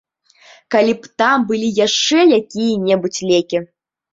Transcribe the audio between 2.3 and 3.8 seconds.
якія-небудзь лекі.